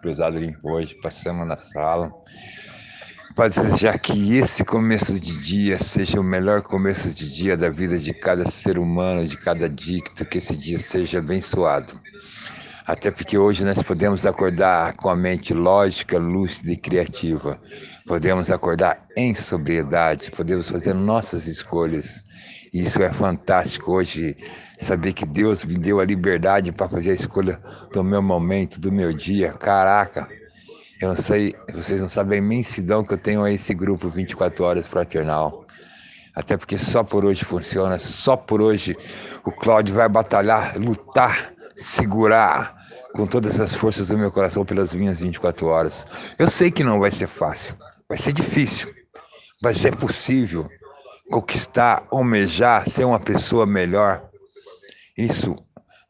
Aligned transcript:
cruzado 0.00 0.38
limpo 0.38 0.70
hoje, 0.70 0.94
passamos 0.94 1.46
na 1.46 1.56
sala. 1.56 2.12
Para 3.34 3.48
desejar 3.48 3.98
que 3.98 4.36
esse 4.36 4.64
começo 4.64 5.18
de 5.20 5.36
dia 5.38 5.78
seja 5.78 6.20
o 6.20 6.24
melhor 6.24 6.62
começo 6.62 7.14
de 7.14 7.32
dia 7.32 7.56
da 7.56 7.70
vida 7.70 7.98
de 7.98 8.12
cada 8.12 8.50
ser 8.50 8.78
humano, 8.78 9.26
de 9.26 9.36
cada 9.36 9.68
dicto, 9.68 10.24
que 10.24 10.38
esse 10.38 10.56
dia 10.56 10.78
seja 10.78 11.18
abençoado. 11.18 12.00
Até 12.88 13.10
porque 13.10 13.36
hoje 13.36 13.64
nós 13.64 13.82
podemos 13.82 14.24
acordar 14.24 14.96
com 14.96 15.10
a 15.10 15.14
mente 15.14 15.52
lógica, 15.52 16.18
lúcida 16.18 16.72
e 16.72 16.76
criativa. 16.78 17.60
Podemos 18.06 18.50
acordar 18.50 18.98
em 19.14 19.34
sobriedade, 19.34 20.30
podemos 20.30 20.70
fazer 20.70 20.94
nossas 20.94 21.46
escolhas. 21.46 22.24
Isso 22.72 23.02
é 23.02 23.12
fantástico 23.12 23.92
hoje, 23.92 24.34
saber 24.78 25.12
que 25.12 25.26
Deus 25.26 25.66
me 25.66 25.76
deu 25.76 26.00
a 26.00 26.04
liberdade 26.06 26.72
para 26.72 26.88
fazer 26.88 27.10
a 27.10 27.14
escolha 27.14 27.60
do 27.92 28.02
meu 28.02 28.22
momento, 28.22 28.80
do 28.80 28.90
meu 28.90 29.12
dia. 29.12 29.52
Caraca, 29.52 30.26
eu 30.98 31.08
não 31.08 31.16
sei, 31.16 31.54
vocês 31.74 32.00
não 32.00 32.08
sabem 32.08 32.38
a 32.38 32.42
imensidão 32.42 33.04
que 33.04 33.12
eu 33.12 33.18
tenho 33.18 33.44
a 33.44 33.52
esse 33.52 33.74
grupo 33.74 34.08
24 34.08 34.64
horas 34.64 34.86
fraternal. 34.86 35.66
Até 36.34 36.56
porque 36.56 36.78
só 36.78 37.04
por 37.04 37.26
hoje 37.26 37.44
funciona, 37.44 37.98
só 37.98 38.34
por 38.34 38.62
hoje 38.62 38.96
o 39.44 39.52
Cláudio 39.52 39.94
vai 39.94 40.08
batalhar, 40.08 40.78
lutar, 40.78 41.52
segurar, 41.76 42.77
com 43.14 43.26
todas 43.26 43.58
as 43.60 43.74
forças 43.74 44.08
do 44.08 44.18
meu 44.18 44.30
coração 44.30 44.64
pelas 44.64 44.94
minhas 44.94 45.18
24 45.18 45.66
horas. 45.66 46.06
Eu 46.38 46.50
sei 46.50 46.70
que 46.70 46.84
não 46.84 47.00
vai 47.00 47.10
ser 47.10 47.28
fácil, 47.28 47.74
vai 48.08 48.18
ser 48.18 48.32
difícil, 48.32 48.92
mas 49.62 49.84
é 49.84 49.90
possível 49.90 50.68
conquistar, 51.30 52.06
almejar, 52.10 52.88
ser 52.88 53.04
uma 53.04 53.20
pessoa 53.20 53.66
melhor. 53.66 54.28
Isso 55.16 55.56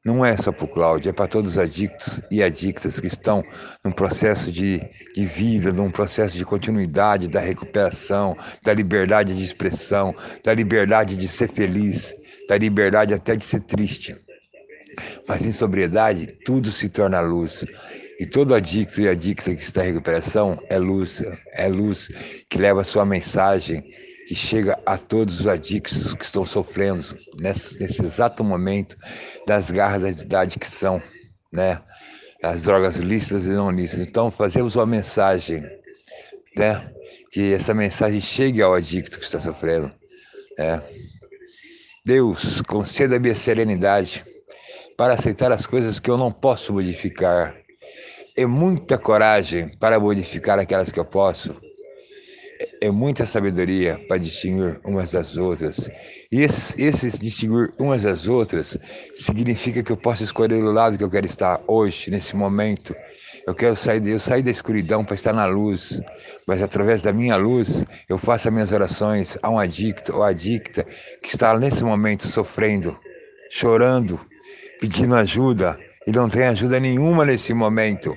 não 0.05 0.25
é 0.25 0.37
só 0.37 0.53
para 0.53 0.65
o 0.65 0.69
Cláudio, 0.69 1.11
é 1.11 1.13
para 1.13 1.27
todos 1.27 1.53
os 1.53 1.59
adictos 1.59 2.21
e 2.31 2.43
adictas 2.43 3.01
que 3.01 3.07
estão 3.07 3.45
num 3.85 3.91
processo 3.91 4.51
de, 4.51 4.81
de 5.15 5.27
vida, 5.27 5.73
num 5.73 5.91
processo 5.91 6.37
de 6.37 6.45
continuidade, 6.45 7.29
da 7.29 7.41
recuperação, 7.41 8.37
da 8.63 8.73
liberdade 8.73 9.37
de 9.37 9.45
expressão, 9.45 10.15
da 10.45 10.55
liberdade 10.55 11.17
de 11.17 11.29
ser 11.29 11.51
feliz, 11.51 12.15
da 12.49 12.57
liberdade 12.57 13.13
até 13.13 13.37
de 13.37 13.45
ser 13.45 13.61
triste. 13.61 14.17
Mas 15.27 15.45
em 15.45 15.53
sobriedade, 15.53 16.27
tudo 16.45 16.71
se 16.71 16.89
torna 16.89 17.21
luz. 17.21 17.65
E 18.19 18.27
todo 18.27 18.55
adicto 18.55 19.01
e 19.01 19.09
adicta 19.09 19.55
que 19.55 19.63
está 19.63 19.85
em 19.85 19.93
recuperação 19.93 20.61
é 20.69 20.77
luz, 20.77 21.23
é 21.53 21.69
luz 21.69 22.09
que 22.49 22.59
leva 22.59 22.81
a 22.81 22.85
sua 22.85 23.05
mensagem, 23.05 23.83
que 24.27 24.35
chega 24.35 24.79
a 24.85 24.99
todos 24.99 25.41
os 25.41 25.47
adictos 25.47 26.15
que 26.15 26.25
estão 26.25 26.45
sofrendo 26.45 27.17
nesse, 27.39 27.79
nesse 27.79 28.03
exato 28.03 28.43
momento 28.43 28.97
das 29.47 29.71
garras 29.71 30.25
da 30.25 30.41
adicção, 30.41 31.01
né? 31.53 31.81
As 32.43 32.63
drogas 32.63 32.97
lícitas 32.97 33.47
e 33.47 33.51
não 33.51 33.71
lícitas. 33.71 34.07
Então, 34.07 34.31
fazemos 34.31 34.75
uma 34.75 34.87
mensagem, 34.87 35.63
né? 36.57 36.91
Que 37.31 37.53
essa 37.53 37.73
mensagem 37.73 38.21
chegue 38.21 38.61
ao 38.61 38.75
adicto 38.75 39.19
que 39.19 39.25
está 39.25 39.41
sofrendo, 39.41 39.93
né? 40.59 40.83
Deus, 42.05 42.63
conceda-me 42.63 43.31
a 43.31 43.35
serenidade 43.35 44.25
para 44.99 45.15
aceitar 45.15 45.53
as 45.53 45.65
coisas 45.65 46.01
que 46.01 46.11
eu 46.11 46.19
não 46.19 46.33
posso 46.33 46.73
modificar, 46.73 47.55
é 48.37 48.45
muita 48.45 48.99
coragem 48.99 49.69
para 49.79 50.01
modificar 50.01 50.59
aquelas 50.59 50.91
que 50.91 50.99
eu 50.99 51.05
posso, 51.05 51.55
é 52.81 52.91
muita 52.91 53.25
sabedoria 53.25 54.05
para 54.09 54.19
distinguir 54.19 54.81
umas 54.85 55.13
das 55.13 55.37
outras. 55.37 55.89
E 56.33 56.43
esse, 56.43 56.83
esse 56.83 57.17
distinguir 57.17 57.73
umas 57.79 58.03
das 58.03 58.27
outras 58.27 58.77
significa 59.15 59.85
que 59.85 59.93
eu 59.93 59.97
posso 59.97 60.25
escolher 60.25 60.61
o 60.65 60.73
lado 60.73 60.99
que 60.99 61.05
eu 61.05 61.11
quero 61.11 61.27
estar 61.27 61.61
hoje, 61.69 62.11
nesse 62.11 62.35
momento. 62.35 62.93
Eu 63.47 63.55
quero 63.55 63.77
sair, 63.77 64.05
eu 64.05 64.19
sair 64.19 64.43
da 64.43 64.51
escuridão 64.51 65.05
para 65.05 65.15
estar 65.15 65.33
na 65.33 65.47
luz, 65.47 66.01
mas 66.45 66.61
através 66.61 67.03
da 67.03 67.13
minha 67.13 67.37
luz 67.37 67.85
eu 68.09 68.19
faço 68.19 68.49
as 68.49 68.53
minhas 68.53 68.73
orações 68.73 69.39
a 69.41 69.49
um 69.49 69.61
adicto 69.61 70.17
ou 70.17 70.25
adicta 70.25 70.83
que 71.23 71.29
está 71.29 71.57
nesse 71.57 71.85
momento 71.85 72.27
sofrendo, 72.27 72.99
chorando, 73.49 74.21
pedindo 74.81 75.15
ajuda 75.15 75.79
e 76.07 76.13
não 76.13 76.29
tem 76.29 76.45
ajuda 76.45 76.81
nenhuma 76.81 77.25
nesse 77.25 77.53
momento. 77.53 78.17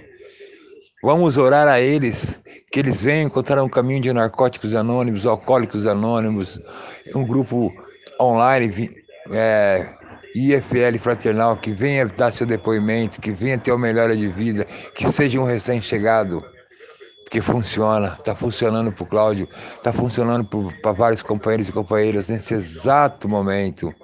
Vamos 1.03 1.35
orar 1.35 1.67
a 1.67 1.81
eles, 1.81 2.37
que 2.71 2.79
eles 2.79 3.01
venham 3.01 3.25
encontrar 3.25 3.63
um 3.63 3.69
caminho 3.69 4.01
de 4.01 4.13
narcóticos 4.13 4.75
anônimos, 4.75 5.25
alcoólicos 5.25 5.87
anônimos, 5.87 6.59
um 7.15 7.25
grupo 7.25 7.73
online, 8.21 8.91
é, 9.31 9.87
IFL 10.35 10.99
fraternal, 10.99 11.57
que 11.57 11.71
venha 11.71 12.05
dar 12.05 12.31
seu 12.31 12.45
depoimento, 12.45 13.19
que 13.19 13.31
venha 13.31 13.57
ter 13.57 13.71
o 13.71 13.79
melhor 13.79 14.15
de 14.15 14.27
vida, 14.27 14.65
que 14.93 15.11
seja 15.11 15.39
um 15.39 15.43
recém-chegado, 15.43 16.45
que 17.31 17.39
funciona, 17.39 18.17
está 18.19 18.35
funcionando 18.35 18.91
para 18.91 19.03
o 19.05 19.07
Cláudio, 19.07 19.47
está 19.73 19.93
funcionando 19.93 20.43
para 20.81 20.91
vários 20.91 21.23
companheiros 21.23 21.69
e 21.69 21.71
companheiras 21.71 22.27
nesse 22.27 22.53
exato 22.53 23.29
momento. 23.29 23.95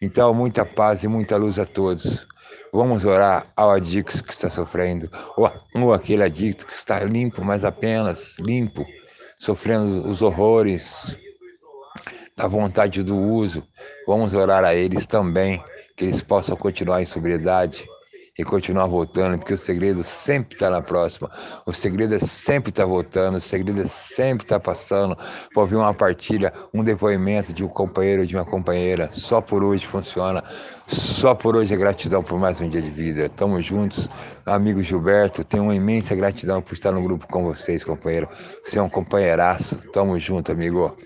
Então, 0.00 0.32
muita 0.32 0.64
paz 0.64 1.02
e 1.02 1.08
muita 1.08 1.36
luz 1.36 1.58
a 1.58 1.66
todos. 1.66 2.24
Vamos 2.72 3.04
orar 3.04 3.44
ao 3.56 3.72
adicto 3.72 4.22
que 4.22 4.32
está 4.32 4.48
sofrendo, 4.48 5.10
ou, 5.36 5.50
ou 5.74 5.92
aquele 5.92 6.22
adicto 6.22 6.64
que 6.64 6.72
está 6.72 7.00
limpo, 7.00 7.44
mas 7.44 7.64
apenas 7.64 8.36
limpo, 8.38 8.86
sofrendo 9.36 10.08
os 10.08 10.22
horrores 10.22 11.18
da 12.36 12.46
vontade 12.46 13.02
do 13.02 13.16
uso. 13.16 13.66
Vamos 14.06 14.32
orar 14.32 14.62
a 14.62 14.76
eles 14.76 15.08
também, 15.08 15.60
que 15.96 16.04
eles 16.04 16.22
possam 16.22 16.54
continuar 16.54 17.02
em 17.02 17.06
sobriedade 17.06 17.84
e 18.38 18.44
continuar 18.44 18.86
voltando, 18.86 19.38
porque 19.38 19.54
o 19.54 19.58
segredo 19.58 20.04
sempre 20.04 20.54
está 20.54 20.68
na 20.68 20.82
próxima. 20.82 21.30
O 21.64 21.72
segredo 21.72 22.14
é 22.14 22.18
sempre 22.18 22.70
estar 22.70 22.82
tá 22.82 22.88
voltando, 22.88 23.38
o 23.38 23.40
segredo 23.40 23.80
é 23.80 23.88
sempre 23.88 24.44
estar 24.44 24.58
tá 24.58 24.60
passando 24.60 25.16
para 25.16 25.62
ouvir 25.62 25.76
uma 25.76 25.94
partilha, 25.94 26.52
um 26.72 26.84
depoimento 26.84 27.52
de 27.52 27.64
um 27.64 27.68
companheiro 27.68 28.22
ou 28.22 28.26
de 28.26 28.36
uma 28.36 28.44
companheira. 28.44 29.08
Só 29.10 29.40
por 29.40 29.64
hoje 29.64 29.86
funciona. 29.86 30.44
Só 30.86 31.34
por 31.34 31.56
hoje 31.56 31.74
é 31.74 31.76
gratidão 31.76 32.22
por 32.22 32.38
mais 32.38 32.60
um 32.60 32.68
dia 32.68 32.82
de 32.82 32.90
vida. 32.90 33.28
Tamo 33.28 33.60
juntos. 33.60 34.08
Amigo 34.44 34.82
Gilberto, 34.82 35.42
tenho 35.42 35.64
uma 35.64 35.74
imensa 35.74 36.14
gratidão 36.14 36.62
por 36.62 36.74
estar 36.74 36.92
no 36.92 37.02
grupo 37.02 37.26
com 37.26 37.44
vocês, 37.44 37.82
companheiro. 37.82 38.28
Você 38.64 38.78
é 38.78 38.82
um 38.82 38.88
companheiraço. 38.88 39.76
Tamo 39.92 40.18
junto, 40.20 40.52
amigo. 40.52 40.96